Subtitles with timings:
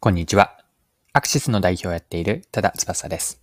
[0.00, 0.56] こんにちは。
[1.12, 3.42] アクシスの代表をやっている多田翼です。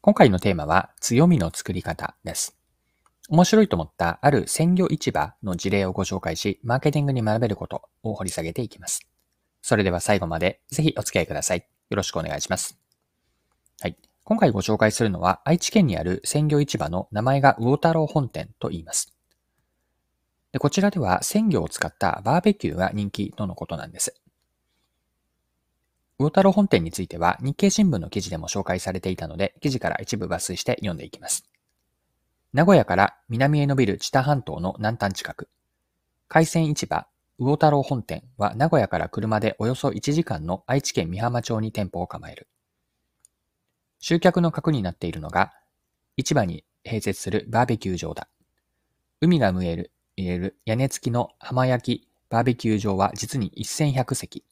[0.00, 2.58] 今回のテーマは強みの作り方です。
[3.28, 9.06] 面白いと思ったある鮮魚市場の事例をご紹介し、マーケティングに学べることを掘り下げていきます。
[9.62, 11.58] それでは最後までぜひお付き合いください。
[11.90, 12.76] よろしくお願いします。
[13.80, 13.96] はい。
[14.24, 19.14] 今回ご紹介するのは愛知県にある鮮魚市場の名前が魚太郎本店と言います。
[20.50, 24.20] でこちらでは鮮魚を使ったバーベキューが人気とのことなんです。
[26.18, 31.44] 魚太郎本店については日経新聞の記事でも紹介されていたので、記事から一部抜粋して読んでいきます。
[32.52, 35.48] 名古屋から南へ伸びる知多半島の南端近く。
[36.28, 37.08] 海鮮市場、
[37.40, 42.46] 魚太郎本店は名古屋から車でおよそ1時間の愛知県美浜町に店舗を構える。
[43.98, 45.52] 集客の核になっているのが、
[46.16, 48.28] 市場に併設するバーベキュー場だ。
[49.20, 54.44] 海が見える、入れる屋根付きの浜焼きバーベキュー場は実に1100席。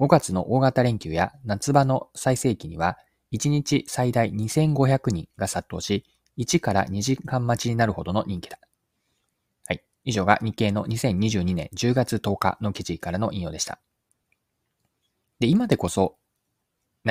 [0.00, 2.96] 5月の大型連休や夏場の最盛期には、
[3.32, 6.06] 1日最大2500人が殺到し、
[6.38, 8.58] 1から2時間待ちになるほどの人気だ。
[9.66, 9.84] はい。
[10.04, 13.78] 以上が日経の2022年10月10日の記事からの引用でした。
[15.38, 16.16] で、今でこそ、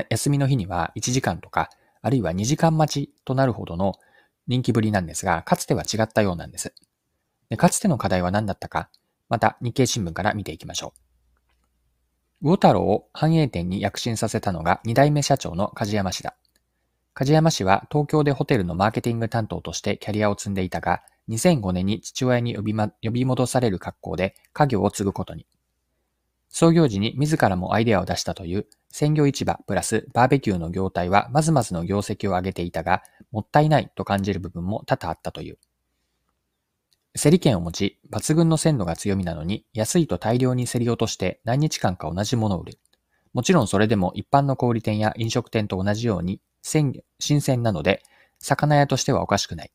[0.09, 1.70] 休みの日には1時間とか、
[2.02, 3.94] あるいは2時間待ちとなるほどの
[4.48, 6.74] 人気ぶりなんですが、かつては違ったようなんです。
[7.50, 8.90] でかつての課題は何だったか、
[9.30, 11.09] また日経新聞から見ていきましょう。
[12.42, 16.36] 魚太郎を繁栄店に躍進させたのが二代目社長の梶山氏だ。
[17.14, 25.46] 梶山氏は東京でホテルのマーケティング担当としてキャリアを積んでいたが、2005年に父親に呼び,、ま、呼び戻される格好で家業を継ぐことに。
[26.48, 35.58] 創業時に自らもアイデアを出したという鮮魚市場プラスバーベキューの業態はまずまずの業績を上げていたが、もったいないと感じる部分も多々あったという。
[37.16, 42.80] 競り券を持ち、抜群の鮮度が強みなのに、安いと大量に競り落として何日間か同じものを売る。
[43.34, 47.04] もちろんそれでも一般の小売店や飲食店と同じように、新
[47.42, 48.04] 鮮なので、
[48.40, 49.72] 魚屋としてはおかしくない。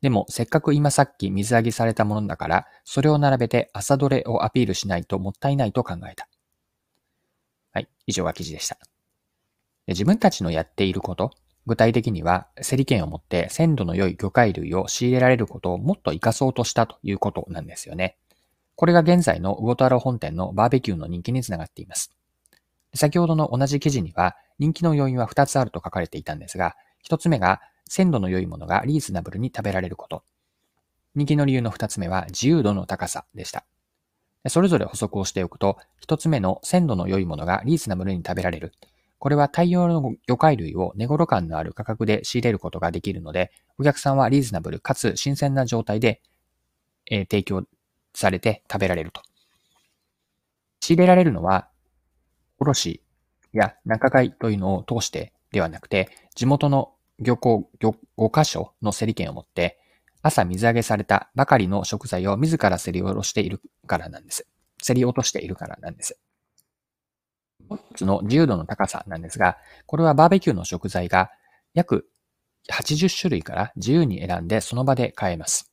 [0.00, 6.28] でも、せっかく今さっき水揚げされたものだから、それを並べて朝どれをアピールしないともったいないと考えた。
[7.72, 8.78] はい、以上が記事でした。
[9.86, 11.30] 自分たちのやっていること、
[11.68, 18.16] 具体的には、競り券を持って鮮度の良い魚介類を仕入れられることをもっと活かそうとしたということなんですよね。
[18.74, 22.10] これが現在の魚太郎本店のバーベキューの人気につながっています。
[22.94, 26.74] 先ほどの同じ記事には、人気の要因は2つあると書かれていたんですが、
[27.06, 30.22] 1つ目が、鮮度の良いものがリーズナブルに食べられること。
[31.14, 33.66] 人気の理由の2つ目は、自由度の高さでした。
[34.46, 35.76] それぞれ補足をしておくと、
[36.06, 38.72] 1つ目の鮮度の良いものがリーズナブルに食べられる。
[39.18, 46.22] これは大量の魚介類を寝頃感のある価格で仕入れることができるので、お客さんはリーズナブルかつ新鮮な状態で、
[47.10, 47.64] えー、提供
[48.14, 49.22] されて食べられると。
[50.80, 51.68] 仕入れられるのは、
[52.60, 53.02] 卸
[53.52, 59.78] や仲買というのを通してではなくて、地元の漁港漁5箇所の競り券を持って、
[60.22, 64.46] 朝水揚げされたばかりの食材を自ら競り下ろしているからなんです。
[64.84, 66.18] 競り落としているからなんです。
[68.00, 71.30] の自由度の高さなんですが、これはバーベキューの食材が
[71.74, 72.08] 約
[72.70, 75.72] 80種類から自由に選んでその場で買えます。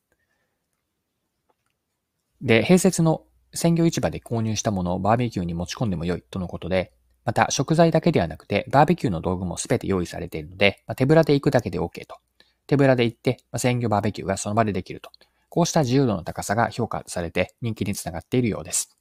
[2.42, 3.24] で、併設の
[3.54, 6.92] 鮮魚市場で購入したものをバーベキューに持ち込んでも良いとのことで、
[7.24, 12.18] また食材だけではなくてバーベキューの道具もすべて用意されているので、まあ、手ぶらで行くだけで OK と。
[12.68, 15.10] 手ぶらで行って、まあ、鮮魚バーベキューがその場でできると。
[15.50, 18.96] こうした自由度の高さが評価されて人気につながっているようです。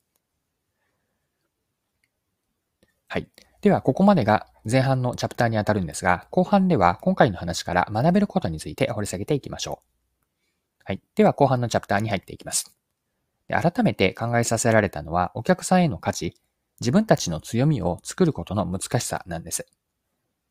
[3.15, 3.29] はい。
[3.61, 10.83] では、ここまでが前半のチャプターにあたるんですが、後半では今回の話から学べることについて掘り下げていきましょう。
[10.83, 11.01] はい。
[11.15, 12.77] では、後半のチャプターに入っていきます。
[13.47, 16.35] で改めて考えさせられたのは、お客さんへの価値、
[16.81, 19.65] 自分たちの強みを作ることの難しさなんです。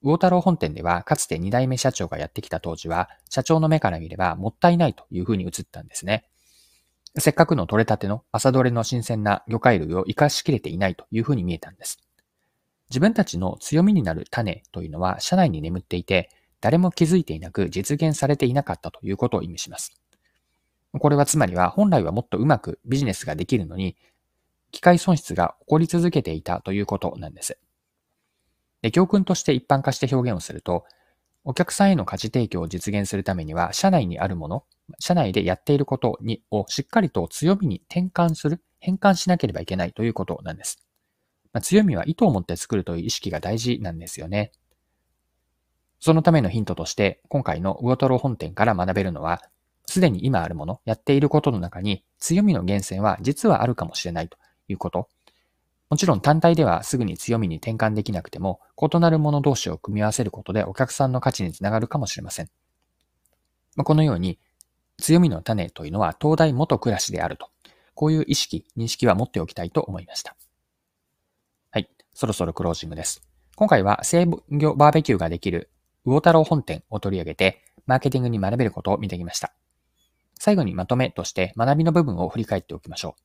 [0.01, 6.29] 魚太郎本店では、かつて2代目社長がやってきた当時は、社長の目から見ればもったいないというふうに映ったんですね。
[7.17, 12.02] せっかくの取れたての朝取れの新鮮な魚介類を活かしきれていないというふうに見えたんです。
[12.89, 16.29] 自分たちの強みになる種というのは社内に眠っていて、
[16.61, 19.93] 誰も気づいていなく実現されていなかったということを意味します。
[20.99, 23.97] これはつまりは本来はもっとうまくビジネスができるのに、
[24.71, 27.57] 機械損失が起こり続けていたということなんです。
[28.81, 30.85] で教訓として一般化して表現をすると、
[31.45, 34.65] お客さんへの価値提供を実現するためには、社内にあるもの、
[34.99, 40.82] 社内でやっていることにをしっかりと強みに転換する、変換しなければいけないということなんです。
[41.53, 44.51] まあ、強みは意図を持って作るという意識が大事なんですよね。
[45.99, 49.41] そのためのヒントとして、今回の魚太郎本店から学べるのは、
[49.85, 55.07] すでに今あるもの、やっていることの中に強みの源泉は実はあるかもしれないということ。
[55.89, 62.49] もちろん単体ではすぐに強みに転換できなくても、異なるもの同士を組み合わせることでお客さんの価値につながるかもしれません。
[63.75, 64.39] まこのように、
[64.97, 67.49] 強みの種というのは東大元暮らしであると、
[67.93, 70.35] こういう意識、認識は持っておきたいと思いました。
[72.13, 73.21] そろそろクロージングです。
[73.55, 75.69] 今回は制御バーベキューができる
[76.05, 79.53] 魚太郎本店を取り上げて、マーケティングに学べることを見てきました。
[80.39, 83.21] 最後にまとめとして学びの部分を振り返っておきましょう。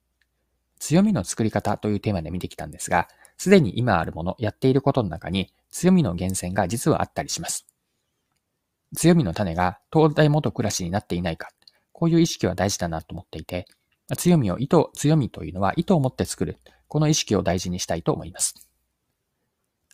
[0.78, 7.66] 強みの作り方というテーマで見てきたんですが、すでに今あるもの、やっていることの中に強みの源泉が実はあったりします。
[8.94, 11.48] 強みの種が東大元暮らしになっていないか、
[11.92, 13.66] こういう意識は大事だなと思っていて、
[14.16, 18.67] 強みを意図、強みというのは意図を持って作る、この意識を大事にしたいと思います。